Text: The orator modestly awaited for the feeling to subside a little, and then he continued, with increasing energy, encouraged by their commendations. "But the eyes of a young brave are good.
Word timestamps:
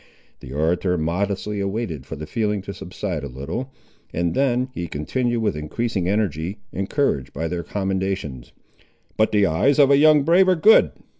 The 0.39 0.51
orator 0.51 0.97
modestly 0.97 1.59
awaited 1.59 2.07
for 2.07 2.15
the 2.15 2.25
feeling 2.25 2.63
to 2.63 2.73
subside 2.73 3.23
a 3.23 3.27
little, 3.27 3.71
and 4.11 4.33
then 4.33 4.69
he 4.73 4.87
continued, 4.87 5.41
with 5.41 5.55
increasing 5.55 6.09
energy, 6.09 6.57
encouraged 6.71 7.33
by 7.33 7.47
their 7.47 7.61
commendations. 7.61 8.51
"But 9.15 9.31
the 9.31 9.45
eyes 9.45 9.77
of 9.77 9.91
a 9.91 9.97
young 9.97 10.23
brave 10.23 10.47
are 10.47 10.55
good. 10.55 10.89